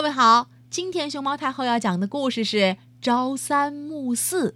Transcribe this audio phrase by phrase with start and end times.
[0.00, 2.56] 各位好，今天熊猫太后要讲的故事是
[3.02, 4.52] 《朝三暮四》。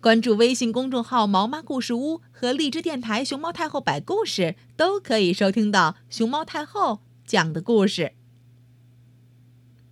[0.00, 8.14] 关注微信公众号“毛妈故事屋”和荔枝电台“熊猫太后摆故事”，都可以收听到熊猫太后讲的故事。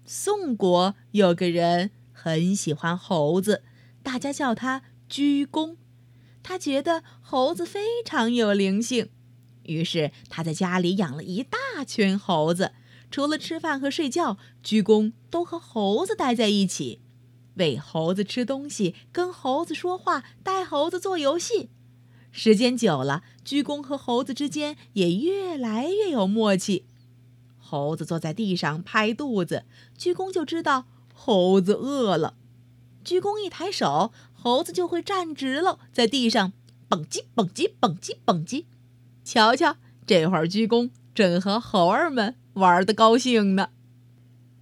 [0.04, 3.62] 宋国有个人很喜欢猴子，
[4.02, 5.76] 大家叫他鞠躬。
[6.42, 9.10] 他觉得猴子非常有灵性，
[9.62, 12.72] 于是他在家里养了一大群猴子。
[13.12, 17.02] 除了吃饭和睡觉，鞠躬都和猴子待在一起，
[17.56, 21.68] 喂猴子吃东西，跟猴子说话，带猴子做游戏。
[22.30, 26.86] 时间久了，鞠躬和猴子之间也越来越有默契。
[27.58, 29.66] 猴子坐在地上拍肚子，
[29.98, 32.34] 鞠躬就知道猴子饿了。
[33.04, 36.54] 鞠躬一抬手，猴子就会站直了，在地上
[36.88, 38.64] 蹦叽蹦叽蹦叽蹦叽。
[39.22, 42.36] 瞧瞧，这会儿鞠躬正和猴儿们。
[42.54, 43.68] 玩的高兴呢。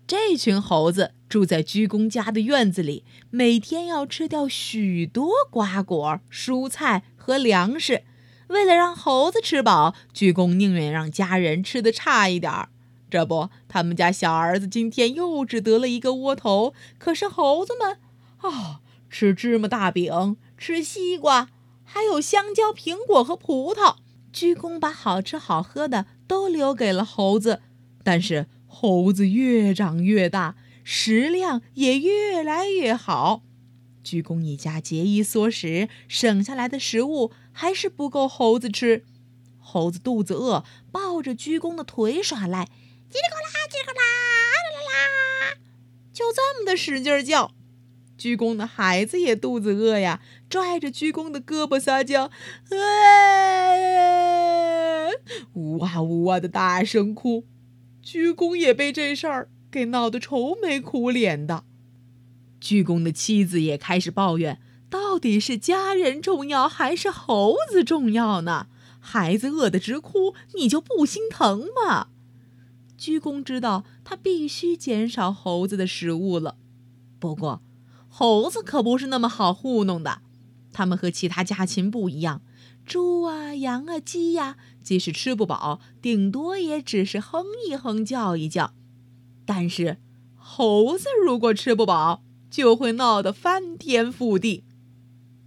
[0.06, 8.02] 这群猴子住在鞠躬家的院子里，每天要吃掉许多瓜果、蔬菜和粮食。
[8.48, 12.68] 为了让猴子吃饱，鞠躬宁愿让家人吃的差一点儿。
[13.09, 16.74] 这不，他们家小儿子今天又只得了一个窝头。
[16.98, 17.98] 可是猴子们，
[18.38, 21.48] 啊，吃芝麻大饼，吃西瓜，
[21.85, 23.96] 还有香蕉、苹果和葡萄。
[24.32, 27.60] 鞠躬把好吃好喝的都留给了猴子。
[28.02, 33.42] 但是猴子越长越大，食量也越来越好。
[34.02, 39.04] 鞠躬一家节衣缩食，省下来的食物还是不够猴子吃。
[39.58, 44.02] 猴子肚子饿，抱着鞠躬的腿耍赖，叽里呱啦，叽里呱啦，
[44.64, 45.58] 啦啦啦，
[46.12, 47.52] 就这么的使劲叫。
[48.21, 52.30] 鞠躬的孩子也肚子饿呀，拽着鞠躬的胳膊撒娇，
[52.68, 53.88] 哎，
[55.54, 57.46] 呜哇呜哇的大声哭。
[58.02, 61.65] 鞠躬也被这事儿给闹得愁眉苦脸的。
[62.60, 64.60] 鞠躬的妻子也开始抱怨：
[64.91, 68.66] 到底是家人重要还是猴子重要呢？
[69.00, 72.08] 孩子饿得直哭，你就不心疼吗？
[72.98, 76.58] 鞠躬知道他必须减少猴子的食物了。
[77.19, 77.62] 不过，
[78.10, 80.21] 猴子可不是那么好糊弄的。
[80.72, 82.43] 它们和其他家禽不一样。
[82.84, 88.75] 猪啊，羊啊，鸡呀，即使吃不饱，顶多也只是哼一哼，叫一叫。
[89.47, 89.99] 但是，
[90.37, 94.65] 猴子如果吃不饱，就会闹得翻天覆地。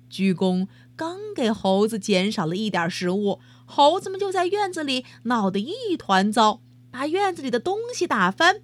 [0.09, 8.61] 鞠躬刚给猴子减少了一点食物，猴子们就在院子里闹得一团糟，把院子里的东西打翻。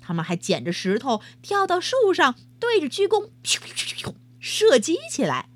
[0.00, 5.48] 他们还捡着石头跳到树上，对着鞠躬咻咻咻咻射击起来。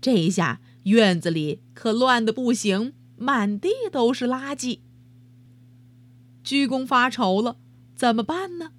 [0.00, 0.60] 这一下。
[0.84, 4.80] 院子里可乱得不行，满地都是垃圾。
[6.42, 7.56] 鞠躬发愁了，
[7.96, 8.72] 怎么办呢？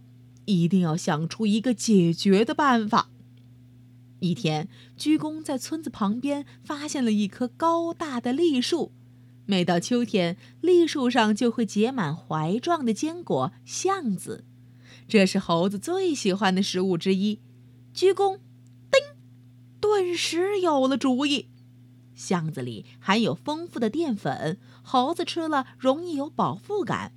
[0.45, 3.09] 一定要想出一个解决的办法。
[4.19, 8.91] 一天，鞠躬在村子旁边发现了一棵高大的栗树。
[9.47, 14.45] 每到秋天，栗树上就会结满怀状的坚果——橡子，
[15.07, 17.39] 这是猴子最喜欢的食物之一。
[17.95, 18.39] 鞠躬，
[18.91, 19.01] 叮，
[19.79, 21.47] 顿时有了主意。
[22.13, 27.13] 巷子里含有丰富的淀粉，猴子吃了容易有饱腹感。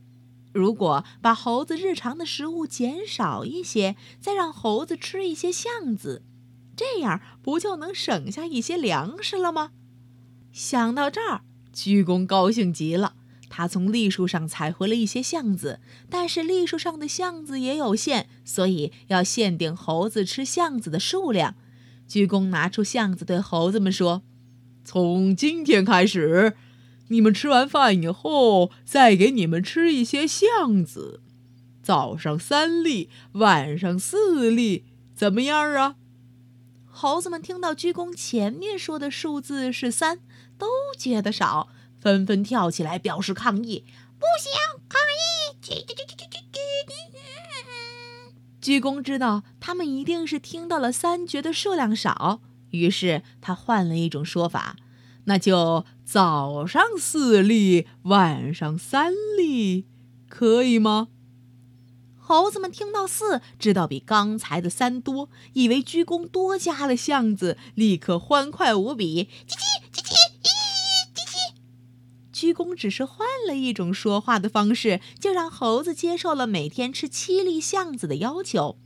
[0.52, 6.22] 如果把猴子日常的食物减少一些，再让猴子吃一些橡子，
[6.76, 9.72] 这样不就能省下一些粮食了吗？
[10.52, 13.16] 想到这儿，鞠躬高兴极了。
[13.58, 21.56] 他从栗树上采回了一些橡子，但是栗树上的橡子也有限，所以要限定猴子吃橡子的数量。
[22.06, 24.22] 鞠躬拿出橡子，对猴子们说。
[24.84, 26.54] 从今天开始，
[27.08, 31.20] 你们吃完饭以后，再给你们吃一些橡子，
[31.82, 34.84] 早上三粒，晚上四粒，
[35.16, 35.96] 怎么样啊？
[36.86, 40.20] 猴子们听到鞠躬前面说的数字是三，
[40.56, 41.69] 都觉得少，
[42.00, 43.84] 纷纷跳起来表示抗议。
[44.19, 44.53] 不行，
[44.88, 45.84] 抗议！
[48.60, 52.40] 鞠躬知道他们一定是听到了三觉得数量少。
[52.70, 54.76] 于是他换了一种说法，
[55.25, 59.87] 那就早上四粒，晚上三粒，
[60.28, 61.08] 可以吗？
[62.19, 69.31] 猴子们听到四，知道比刚才的三多，以为鞠躬多加了巷子，立刻欢快无比。
[69.46, 69.68] 叽叽。
[72.38, 78.79] 鞠躬只是换了一种说话的方式，就让猴子接受了每天吃七粒橡子的要求。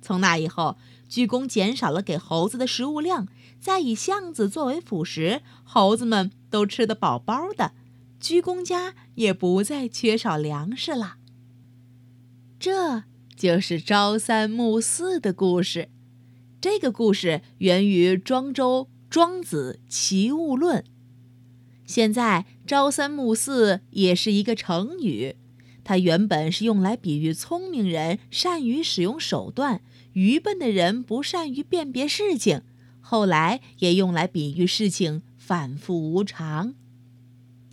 [0.00, 0.78] 从那以后。
[1.06, 3.28] 鞠躬减少了给猴子的食物量，
[3.60, 7.72] 再以橡子作为辅食，猴子们都吃得饱饱的，
[8.18, 11.18] 鞠躬家也不再缺少粮食了。
[12.58, 13.04] 这
[13.36, 15.90] 就是朝三暮四的故事。
[16.60, 20.82] 这个故事源于庄周《庄子·齐物论》。
[21.86, 25.36] 现在“朝三暮四”也是一个成语，
[25.84, 29.82] 它原本是用来比喻聪明人善于使用手段，
[30.14, 32.62] 愚笨的人不善于辨别事情。
[33.00, 36.74] 后来也用来比喻事情反复无常。